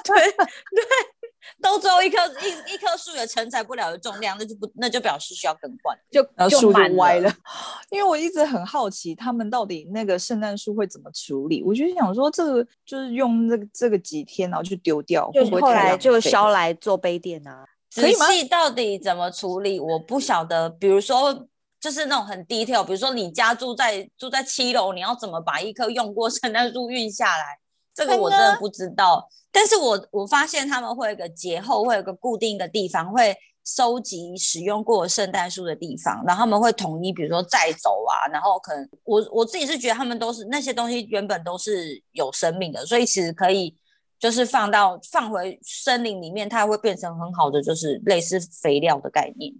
[0.04, 1.15] 对 对。
[1.62, 7.32] 都只有一棵一一棵树也承载不了的重量，那就不那就表示需要更换，就然后树就歪了。
[7.90, 11.62] 因为我一直很好奇，他们到底那个圣诞树会怎么处理？
[11.62, 17.64] 我就想说，这个就是用这个这个几天，然后去丢掉，就会不来就烧来做杯垫啊？
[17.94, 18.26] 可以吗？
[18.50, 19.80] 到底怎么处理？
[19.80, 20.68] 我不晓得。
[20.68, 21.46] 比如说，
[21.80, 27.58] 就是那种很 detail，比如说你家住在住在七楼，你要怎么把一棵用过圣诞树运下来？
[27.96, 43.74] 这个我真的不知道，但是我我发现他们会有一个节后会有个固定的地方，会收集使用过圣诞树的地方，然后他们会统一，比如说载走啊，然后可能我我自己是觉得他们都是那些东西原本都是有生命的，所以其实可以
[44.18, 49.50] 就是放到放回森林里面，它会变成很好的就是类似肥料的概念，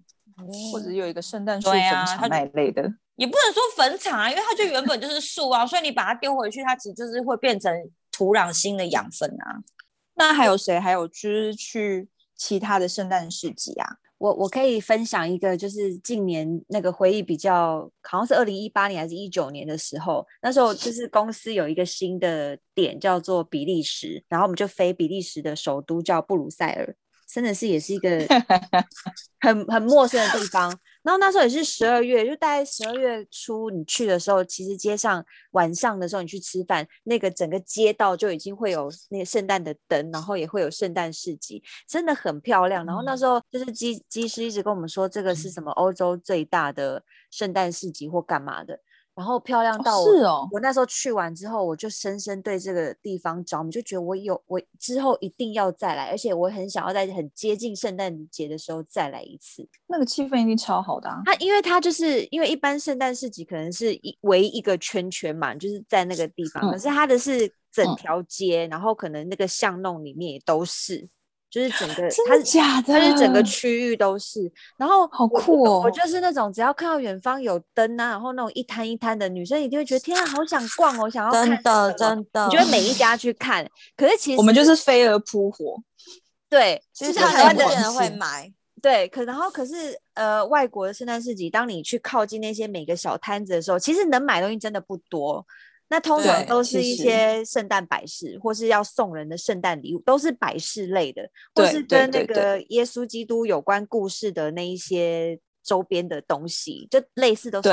[0.71, 2.83] 或者有一个圣诞树坟场那一类的，
[3.17, 7.73] 也不能说坟场啊，因为它就原本就是树啊，所以你把它丢回去，它其实就是会变成。
[8.17, 9.61] 土壤新的养分啊，
[10.15, 10.81] 那还有谁？
[10.81, 13.87] 还有就是去其他的圣诞市集啊？
[14.17, 26.97] 我我可以分享一个，就是近年那个回忆比较，好像是二零一八年还是一九年的时候，那时候就是公司有一个新的点叫做比利时，然后我们就飞比利时的首都叫布鲁塞尔。
[27.29, 28.25] 真的是也是一个
[29.41, 30.73] 很很陌生的地方，
[31.07, 42.85] 然后那时候也是十二月，就大概十二月初你去的时候，其实街上晚上的时候你去吃饭，那个整个街道就已经会有那个圣诞的灯，然后也会有圣诞市集，真的很漂亮。
[42.85, 48.81] 然后那时候就是机机师一直跟我们说，这个是什么欧洲最大的圣诞市集或干嘛的。
[49.17, 59.67] 然后漂亮到我，是哦，我那时候去完之后，我就深深对这个地方着迷，就觉得我有我之后一定要再来，而且我很想要在很接近圣诞节的时候再来一次。
[59.87, 61.23] 那个气氛一定超好的啊！
[61.25, 71.09] 它因为它就是因为一般圣诞市集可能是一围一个圈圈嘛，就是在那个地方，嗯、可是它的是整条街，嗯、然后可能那个巷弄里面也都是。
[71.57, 72.93] 就是整个，它是假的？
[72.93, 75.81] 它是整个区域都是，然后好酷哦！
[75.83, 81.49] 我就是那种只要看到远方有灯啊，然后那种一摊一摊的女生一定会觉得天啊，好想逛哦，想要看。
[81.49, 83.67] 真的真的，你就会每一家去看。
[83.97, 85.81] 可是其实我们就是飞蛾扑火，
[86.51, 88.53] 对，就是台湾的人会买。
[88.83, 95.47] 对，可然后可是呃，外国的圣诞市集，当你去靠近那些每个小摊子的时候，其实能买东西真的不多。
[95.89, 107.69] 那通常都是一些圣诞摆饰，或是要送人的圣诞礼物，都是摆饰类的，或是跟那个耶稣基督有关故事的那一些周边的东西，就类似都是。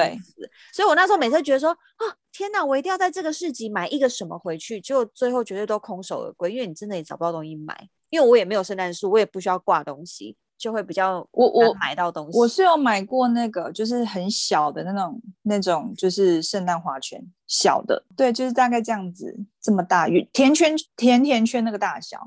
[0.73, 7.89] 所以我那时候每次觉得说，啊，天哪，我一定要在这个市集买一个什么回去，就最后绝对都空手而归，因为你真的也找不到东西买。
[8.10, 12.38] 因为我也没有圣诞树，我也不需要挂东西，就会比较我我买到东西。
[12.38, 22.18] 我是有买过那个，就是很小的那种那种，就是圣诞花圈，小的，对，就是大概这样子，这么大，甜圈甜甜圈那个大小，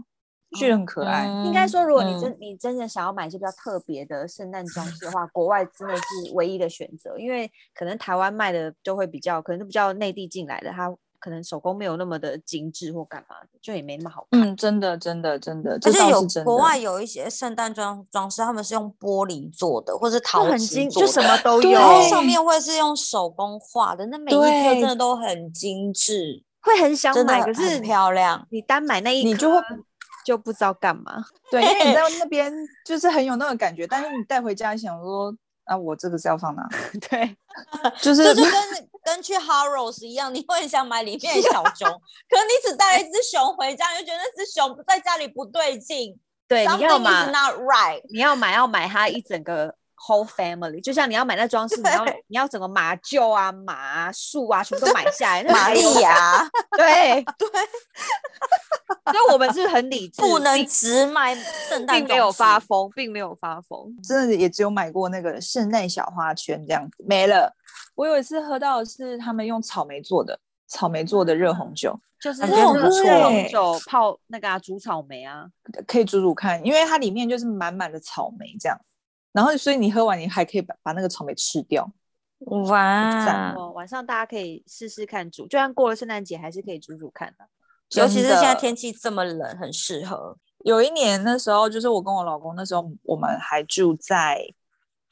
[0.59, 1.27] 就很可爱。
[1.27, 6.03] 嗯、应该说，如果你真、嗯、你真的想要买一些比较特别的圣诞装饰的话，国外真的是
[6.35, 10.95] 唯一的选择，因为可能台湾卖的就会比较，可能是比较内地进来的，它。
[11.27, 14.41] 可能手工没有那么的精致或干嘛的，就也没那么好看。
[14.41, 15.77] 嗯，真的，真的，真的。
[15.83, 21.73] 而且有国外有一些圣诞装装饰，他们是用玻璃做的，或是陶瓷做的，就什么都有。
[21.73, 27.43] 然后上面会是用手工画的，那每一颗真的都很精致，会很想买。
[27.43, 29.61] 可是漂亮，你单买那一颗，你就会
[30.25, 31.25] 就不知道干嘛。
[31.51, 32.55] 对，因为你在那边
[32.87, 35.37] 就是很有那个感觉，但是你带回家想说。
[35.67, 36.63] 啊，我这个是要放哪？
[37.11, 37.37] 对，
[38.01, 38.53] 就是就跟
[39.07, 41.89] 跟去 Harrods 一样，你会很想买里面的小 熊，
[42.29, 46.19] 可是你只带了一只熊回家，你就觉得那只熊在家里不对劲。
[46.49, 55.45] 对，你要买，not right，你要买要买它一整个 whole family，就像你要买那装饰，你要你要整个马厩啊、马啊、树啊，全部都买下来。
[55.45, 57.49] 玛利亚，对对。
[59.07, 61.33] 所以我们是很理智，不能只买
[61.69, 67.55] 圣诞，并没有发疯，并没有发疯，真的也只有买过那个圣诞小花圈这样子没了。
[67.97, 75.47] 我有一次喝到的是他们用草莓做的，草莓做的热红酒，就是热红酒泡那个啊，煮草莓啊，
[75.89, 78.81] 可以煮煮看，因为它里面就是满满的草莓这样，
[79.33, 81.91] 然后所以你喝完你还可以把把那个草莓吃掉。
[82.69, 87.49] 哇，晚上大家可以试试看煮，就算过了圣诞节还是可以煮煮看的。
[87.97, 90.37] 尤其是现在天气这么冷，很适合。
[90.65, 94.43] 有一年那时候，就是我跟我老公那时候，我们还住在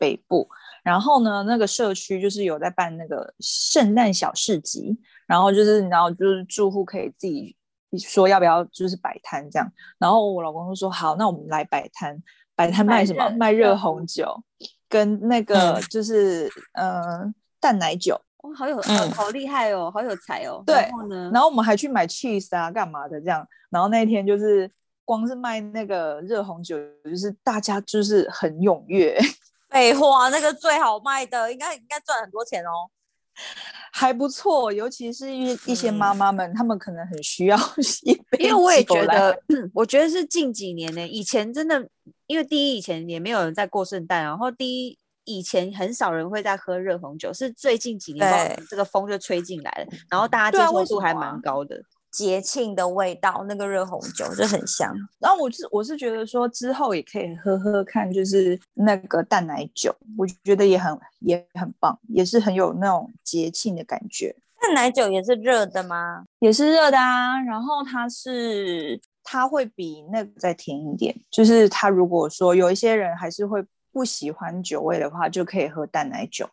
[0.05, 0.47] 北部，
[0.83, 4.95] 然后呢，那个社区就是有在办那个圣诞小市集，
[5.27, 7.57] 然后就是然后就是住户可以自己
[7.99, 12.23] 说要不要就是摆摊这样，然后我老公就说好，那我们来摆摊，
[12.55, 13.31] 摆摊卖什么？
[13.31, 14.45] 卖热红酒
[14.91, 18.21] 跟那 个就是嗯、呃、淡奶酒。
[18.43, 20.63] 哇，好有，嗯、好厉害哦，好有才哦。
[20.67, 23.47] 对，然后呢，然后我们还去买 cheese 啊，干嘛的这样。
[23.71, 24.71] 然后那一天就是
[25.07, 29.19] 光是卖那个热红酒，就是大家就是很踊跃。
[29.75, 32.89] 废话，那个最好卖的，应该应该赚很多钱哦。
[33.93, 37.59] 还不错，尤其是一一些妈妈们，她、嗯、们可能很需要
[38.05, 38.45] 一杯。
[38.45, 39.37] 因为我也觉得，
[39.75, 41.89] 我觉得是近几年呢，以前真的，
[42.29, 44.99] 因为第一以前也没有人在过圣诞，然后第一。
[45.27, 51.83] 以前很少人会在喝热红酒，是最近几年这个风就吹进来了，然后大家接受度还蛮高的。
[52.15, 54.95] 节庆的味道，那个热红酒就很香。
[55.19, 64.35] 然后我是我是觉得说之后也可以喝喝看，就是那个淡奶酒，我觉得也很也很棒，也是很有那种节庆的感觉。
[64.63, 66.25] 淡奶酒也是热的吗？
[66.39, 67.41] 也是热的啊。
[67.41, 73.65] 然后它是它会比那个再甜一点，就是它如果说有一些人还是会。
[73.95, 76.51] 不喜欢酒味的话，就可以喝淡奶酒。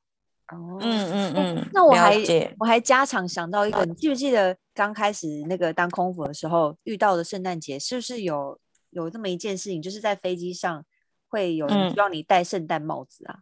[0.51, 1.69] 哦，嗯嗯嗯。
[1.73, 2.15] 那我还
[2.59, 8.59] 我还加常想到一个，你记不记得刚开始那个当空服的时候遇到的圣诞节，是不是有
[8.91, 10.83] 有这么一件事情，就是在飞机上
[11.29, 13.39] 会有人让你戴圣诞帽子啊？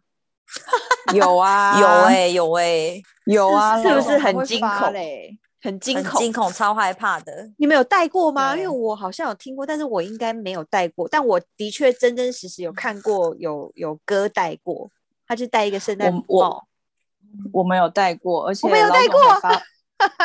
[1.12, 5.38] 嗯、 有啊， 有哎、欸，有哎、欸， 有啊，是不是很惊恐嘞？
[5.62, 7.50] 很惊恐，惊恐，超害怕的。
[7.58, 8.56] 你们有戴过吗？
[8.56, 11.06] 因为我好像有听过，但是我应该没有戴过。
[11.06, 14.90] 但我的确真真实实有看过有，有有哥戴过，
[15.26, 16.24] 他就戴一个圣诞帽。
[16.28, 16.66] 我
[17.52, 19.20] 我，我没有戴过，而且我没有戴过，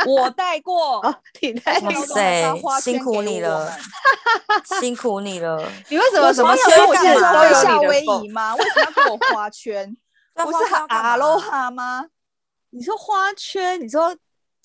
[0.07, 1.01] 我戴过。
[1.41, 1.89] 你戴过？
[2.63, 3.71] 哇塞，辛苦你了，
[4.79, 5.57] 辛苦你了。
[5.89, 8.55] 你为什么什么时候介绍夏威夷吗？
[8.55, 9.95] 为什么要给我花圈？
[10.35, 12.05] 不是阿罗哈吗？
[12.71, 13.81] 你说花圈？
[13.81, 14.15] 你说？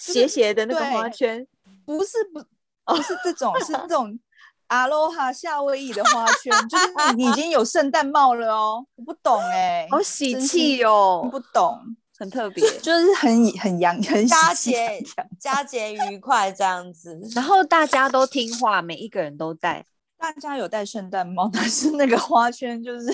[0.00, 1.46] 斜斜的那个花圈，
[1.84, 2.42] 不是不
[2.86, 4.18] 不是这种，是这种
[4.68, 8.86] 阿罗哈夏威夷的花圈，就是你已经有圣诞帽了哦。
[8.96, 11.78] 我不懂哎、欸，好喜气哦，不懂，
[12.20, 15.02] 很特别，就是很很洋很佳节
[15.38, 19.86] 佳节愉快这样子，然后大家都听话，每一个人都戴，
[20.18, 23.10] 大家有戴圣诞帽， 但是那个花圈就是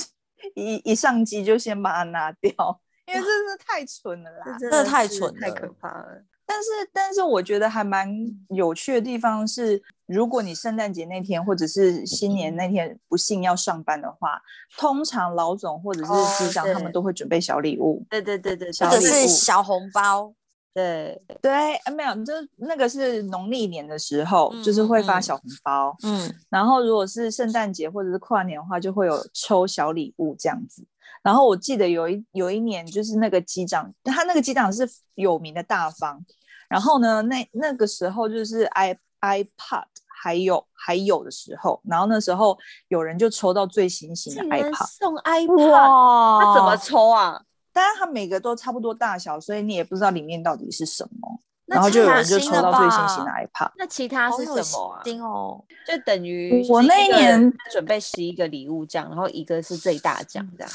[0.56, 2.50] 一一上机就先把它拿掉。
[3.06, 6.24] 因为真的太蠢了啦，真的太蠢，太可怕了。
[6.46, 8.08] 但是，但是我觉得还蛮
[8.48, 14.42] 有趣的地方是，如果你圣诞节那天或者是新年那天不幸要上班的话，
[14.76, 18.04] 通常老总或者是机长他们都会准备小礼物。
[18.10, 20.34] 对对对对，或者是小红包。
[20.72, 21.52] 对对，
[21.96, 25.96] 没有，就那个是农历年的时候，嗯、就是会发小红包。
[26.04, 30.84] 嗯，然后如果是圣诞节或者是跨年的话，就会有抽小礼物这样子。
[31.22, 36.24] 然后我记得有一有一年，就是那个机长，他那个机长是有名的大方。
[36.68, 39.84] 然后呢，那那个时候就是 i iPod
[40.22, 42.58] 还有还有的时候，然后那时候
[42.88, 47.42] 有人就抽到最新型的 iPad，送 iPad，哇他怎么抽啊？
[47.72, 51.40] 当然，它每个都差不多大小，所以你也不知道里面到底是什么。
[51.66, 53.70] 然后就有人就抽到最新型的 iPad。
[53.76, 55.02] 那其他是什么啊？
[55.22, 60.72] 哦，就等于我那一年准备十一个礼物这样，然后一个是最大奖，这样。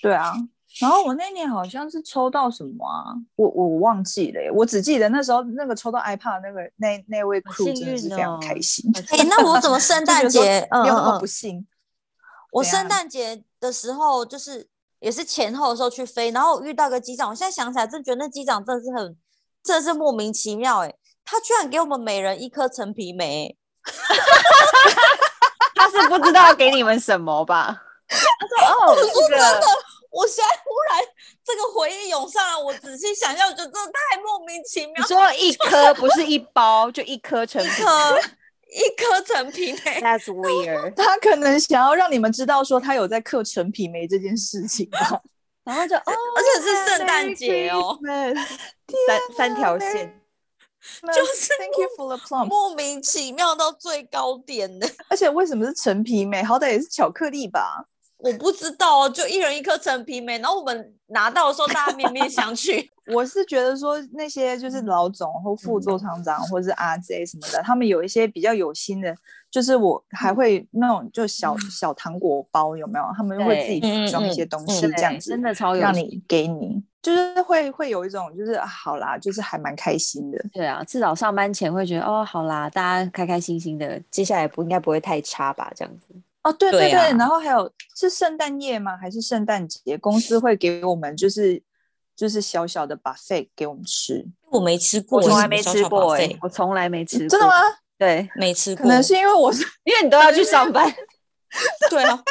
[0.00, 0.32] 对啊，
[0.80, 3.14] 然后我那年好像是抽到什么啊？
[3.36, 8.90] 我我忘记了耶，我只记得那时候那个抽到 iPad 那个那那位 crew 真的是非常开心。
[9.10, 11.58] 哎、欸，那我怎么圣 诞节没有那么不幸？
[11.58, 11.66] 嗯嗯
[12.52, 14.68] 我圣诞节的时候就是。
[15.00, 19.14] 也是前后的时候去飞，然后遇到个机长，我现在想起来真觉得那机长真的是很，
[19.62, 20.94] 真的是莫名其妙哎，
[21.26, 23.54] 他居然给我们每人一颗陈皮梅，
[25.76, 27.82] 他是不知道要给你们什么吧？
[28.08, 28.16] 他
[28.46, 29.66] 说哦，我说真的，这个、
[30.14, 31.04] 我现在忽然
[31.44, 34.94] 这个回忆涌上来，我仔细想想，我觉得真的太莫名其妙。
[34.96, 37.82] 你说一颗不是一包，就一颗陈皮。
[38.74, 40.94] 一颗陈皮梅，That's weird。
[41.00, 45.20] 他可能想要让你们知道说他有在刻陈皮梅这件事情吧，
[45.62, 47.96] 然后就哦，而且是圣诞节哦，
[49.06, 50.20] 三三条线，
[51.14, 54.90] 就是 Thank you for the plum，莫名其妙到最高点的。
[55.08, 56.42] 而且为什么是陈皮梅？
[56.42, 57.84] 好歹也是巧克力吧？
[58.24, 62.88] 我不知道哦，就一人一颗陈皮梅，然后我们拿到的时候大家面面相觑。
[63.12, 69.14] 我是觉得说那些就是老总或副座厂长或者是阿 J 什么的，他们有一些比较有心的，
[69.50, 73.04] 就是我还会那种就小小糖果包有没有？
[73.14, 80.42] 他们会自己装一些东西这样子，真的超有让你给你，就是会会有一种就是好啦，就是还蛮开心的。
[80.50, 85.70] 对啊，至少上班前会觉得哦，好啦，大家开开心心的，接下来不应该不会太差吧？
[85.76, 86.14] 这样子。
[86.44, 88.96] 哦，对对对，对啊、然后还有是圣诞夜吗？
[88.96, 89.98] 还是圣诞节？
[89.98, 91.62] 公司会给我们就是。
[92.16, 97.54] 就是小小的 buffet 给我们吃，我没吃过，我从来没吃过哎，我从来没吃过，真的吗？
[97.98, 100.88] 对，没吃过，可能是因为我是 因为你都要去上班，
[101.90, 102.22] 对啊，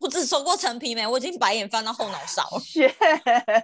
[0.00, 2.60] 我只收过陈皮梅，我已经白眼翻到后脑勺了。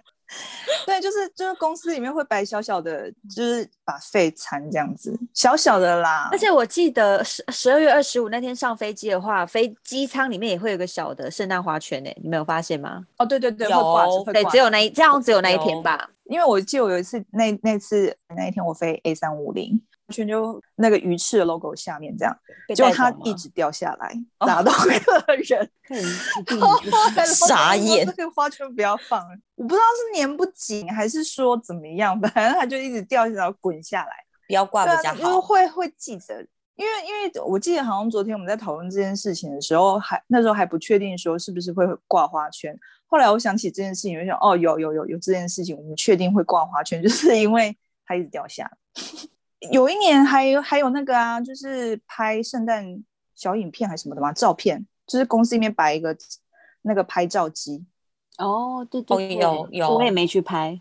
[0.87, 6.29] 对，就是就是公司里面会摆小小的，就是把费餐这样子，小小的啦。
[6.31, 13.05] 而且我记得十十二月二十五那天上飞机的话，飞机舱里面也会有个小的圣诞花圈诶，你没有发现吗？
[13.19, 16.09] 哦，对对对，有，对，只有那一这样只有那一天吧。
[16.25, 19.81] 因为我记得我有一次那那次那一天我飞 A 三五零。
[20.11, 22.37] 全就那个鱼翅的 logo 下面这样，
[22.75, 24.13] 结果它一直掉下来，
[24.47, 24.91] 砸到客
[25.37, 25.71] 人，
[27.27, 28.07] 傻眼。
[28.07, 34.13] 这个花圈不要放了，我不知道是粘不紧还是说怎么样，反正它就一直掉下来滚下来，
[34.47, 35.17] 不要挂比较好。
[35.17, 36.47] 因为会会记得，
[36.77, 42.79] 因为因为我记得好像昨天我们在讨论这件事情的时候，还那时候还不确定说是不是会挂花圈。
[43.07, 48.71] 后来我想起这件事情，我想哦，有有有有这件事情，我们确定会挂花圈，就是因为它一直掉下来。
[49.71, 53.05] 有一年还有还有那个啊，就是拍圣诞
[53.35, 54.33] 小影片还是什么的吗？
[54.33, 56.17] 照片就是公司里面摆一个
[56.83, 57.85] 那个拍照机。
[58.39, 60.81] 哦，对对，对，有有，我也没去拍。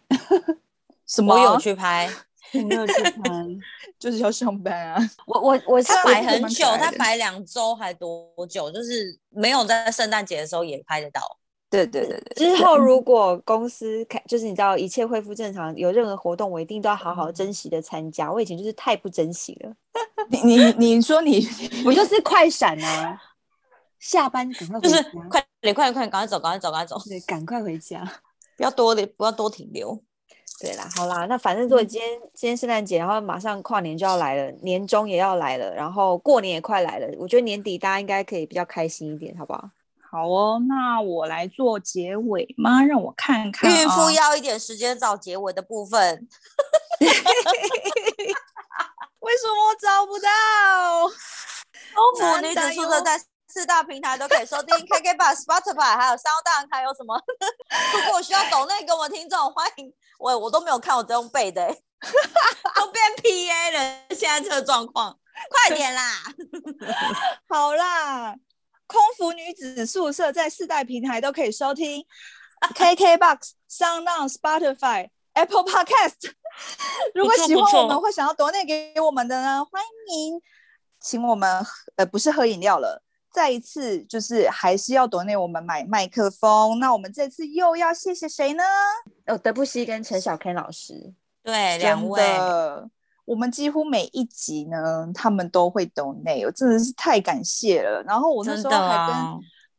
[1.05, 1.33] 什么？
[1.33, 2.09] 我有去拍，
[2.53, 3.29] 我没有去拍，
[3.99, 5.11] 就是要上班啊。
[5.25, 8.71] 我我我他摆很久，他摆两周还多久？
[8.71, 11.38] 就是没有在圣诞节的时候也拍得到。
[11.69, 18.31] 对对对对，之后如果公司开，就是你知道一切恢复正常，有任何活动，我一定都要好好珍惜的参加。
[18.31, 19.73] 我以前就是太不珍惜了。
[20.29, 21.47] 你你你说你，
[21.85, 23.21] 我就是快闪啊！
[23.99, 28.03] 下班赶快就是快点快点快点，赶快走赶快走赶快走，对，赶快回家，
[28.57, 30.01] 不要多的不要多停留。
[30.61, 37.07] 对啦，好啦，那反正说今天、嗯、今天圣诞节，然后马上跨年就要来了，年终也要来了，然后过年也快来了。
[37.17, 39.69] 我觉得年底大家应该可以比较开心一点，好不好？
[40.11, 42.81] 好哦，那我来做结尾吗？
[42.83, 43.73] 让我看看、哦。
[43.73, 46.27] 孕妇要一点时间找结尾的部分。
[49.19, 51.07] 为什么我找不到？
[51.93, 57.19] 空服女子宿舍在四大平台都可以收听，KKBOX、Spotify 还有 SoundOn，还有什么？
[57.93, 61.67] 如果需要抖内给我们听众，欢迎我，我都没有看，我都用背的，
[62.75, 64.01] 都变 PA 了。
[64.15, 66.23] 现在这个状况，快点啦！
[67.47, 68.35] 好啦。
[68.89, 72.03] 空服女子宿舍在四大平台都可以收听
[72.73, 76.31] ，KKBOX、 SoundOn、Spotify、Apple Podcast。
[77.13, 80.41] 如果喜欢我们或想要 donate 给我们的呢，欢迎
[80.99, 81.63] 请我们
[81.97, 86.79] 呃不是喝饮料了，再一次就是还是要 donate 我们买麦克风。
[86.79, 88.63] 那我们这次又要谢谢谁呢？
[89.27, 91.13] 哦，德布西跟陈小 Ken 老师，
[91.43, 92.23] 对，两位。
[93.29, 98.01] 我们几乎每一集呢，他们都会 donate，我真的是太感谢了。
[98.01, 99.15] 然后我那时候还跟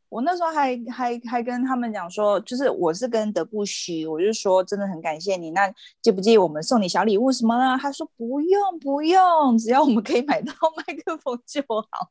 [0.07, 5.69] 我那时候还还还跟他们讲说，就是我是跟德布许，我就说真的很感谢你，那
[6.01, 7.77] 介不介意我们送你小礼物什么呢？
[7.77, 12.09] 他说不用不用，只要我们可以买到 麦克风就好。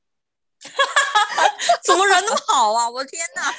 [1.82, 2.90] 怎么人那么好啊！
[2.90, 3.50] 我的天哪！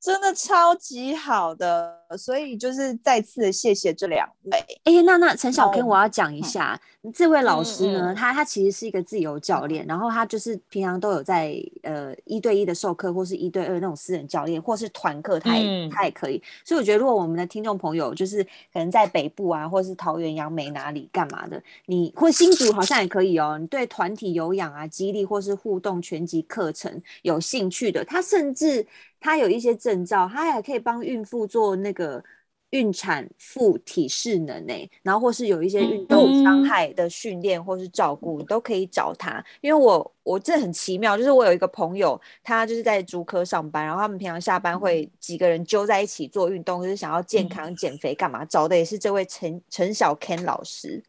[0.00, 4.58] 真的超级好的，所以就是再次的谢谢这两位。
[4.84, 16.42] 哎、欸，那那陈小 Ken，我要讲一下，嗯、这位老师呢，嗯嗯、他他其实是一个自由教练，然后他就是平常都有在呃一对一的授课，或是一对二那种私人教练，或是团课，他也、嗯、他也可以。
[16.64, 18.42] 所以我觉得，如果我们的听众朋友就是
[18.72, 23.58] 可能在北部啊，或是桃园、杨梅哪里干嘛的，你或新竹好像也可以哦。
[23.60, 28.86] 你对团体有氧啊、肌力或是互动拳击课程有兴趣的，他甚至。
[29.20, 32.24] 他有一些证照，他还可以帮孕妇做那个
[32.70, 39.44] 孕产妇体适能诶，然后或是有一些运动伤害的训练或是照顾，你都可以找他。
[39.60, 51.02] 因为我我这很奇妙，就是我有一个朋友，他就是在足科上班，然后他们平常下班会几个人揪在一起做运动，就是想要健康减肥干嘛，找的也是这位陈陈小 Ken 老师。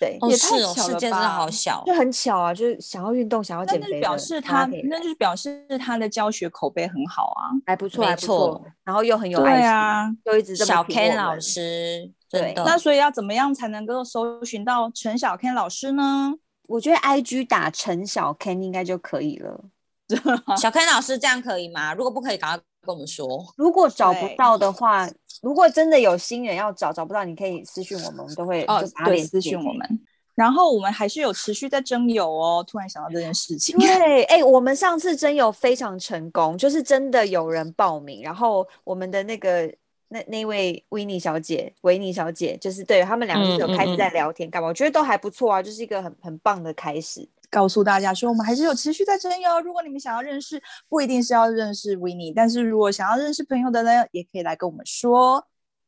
[0.00, 5.08] 对，哦、也太巧了吧，世界真的好小，就很巧啊，就是想要运动，想要减肥，表示他，那就。
[5.08, 9.28] 是表示他的教学口碑很好啊，还不错，没错，然后又很。
[9.28, 16.34] 有爱心，对啊，又一直这么小 Ken 老师，对，那所以要怎么样才能够搜寻到陈小 Ken 老师呢？
[16.66, 19.64] 我觉得 IG 打陈小 Ken 应该就可以了。
[20.56, 21.94] 小 Ken 老师这样可以吗？
[21.94, 23.44] 如果不可以，赶快跟我们说。
[23.56, 25.06] 如果找不到的话，
[25.42, 30.00] 如果真的有新人要找，找不到，你可以私信我们，我们都会哦，对，私信我们。
[30.34, 32.64] 然后我们还是有持续在征友哦。
[32.66, 38.22] 突然想到这件事情，对，哎，我们上次征友非常成功，就是真的有人报名。
[38.22, 39.70] 然后我们的那个
[40.08, 44.68] 那那位维尼小姐，维尼小姐，就是对他们两个是有开始在聊天干嘛？
[44.68, 47.28] 嗯嗯嗯，我觉得都还不错啊，就是一个很很棒的开始。
[47.50, 49.60] 告诉大家说，我们还是有持续在征友。
[49.60, 55.46] 如果你们想要认识，不一定是要认识维尼，但是如果想要认识朋友的呢，也可以来跟我们说。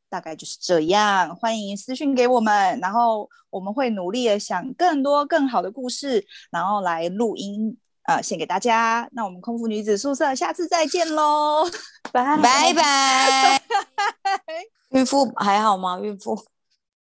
[0.09, 9.07] 大概就是这样，欢迎私讯给我们，然后我们会努力的想更多更好的故事，然后来录音，呃，献给大家。
[9.13, 11.63] 那我们空腹女子宿舍下次再见喽，
[12.11, 13.61] 拜拜拜。
[14.91, 15.97] 孕妇还好吗？
[16.01, 16.37] 孕妇。